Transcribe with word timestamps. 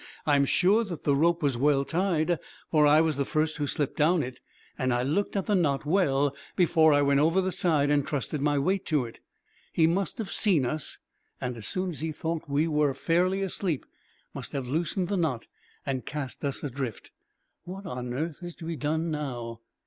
I 0.25 0.35
am 0.35 0.45
sure 0.45 0.83
that 0.85 1.03
the 1.03 1.15
rope 1.15 1.43
was 1.43 1.57
well 1.57 1.85
tied, 1.85 2.39
for 2.71 2.87
I 2.87 3.01
was 3.01 3.17
the 3.17 3.23
first 3.23 3.57
who 3.57 3.67
slipped 3.67 3.97
down 3.97 4.23
it, 4.23 4.39
and 4.75 4.91
I 4.91 5.03
looked 5.03 5.35
at 5.35 5.45
the 5.45 5.53
knot 5.53 5.85
well, 5.85 6.35
before 6.55 6.91
I 6.91 7.03
went 7.03 7.19
over 7.19 7.39
the 7.39 7.51
side 7.51 7.91
and 7.91 8.03
trusted 8.03 8.41
my 8.41 8.57
weight 8.57 8.83
to 8.87 9.05
it. 9.05 9.19
He 9.71 9.85
must 9.85 10.17
have 10.17 10.31
seen 10.31 10.65
us, 10.65 10.97
and 11.39 11.55
as 11.55 11.67
soon 11.67 11.91
as 11.91 11.99
he 11.99 12.11
thought 12.11 12.49
we 12.49 12.67
were 12.67 12.95
fairly 12.95 13.43
asleep 13.43 13.85
must 14.33 14.53
have 14.53 14.67
loosened 14.67 15.07
the 15.07 15.17
knot 15.17 15.45
and 15.85 16.03
cast 16.03 16.43
us 16.43 16.63
adrift. 16.63 17.11
What 17.65 17.85
on 17.85 18.11
earth 18.11 18.41
is 18.41 18.55
to 18.55 18.65
be 18.65 18.75
done, 18.77 19.11
now?" 19.11 19.61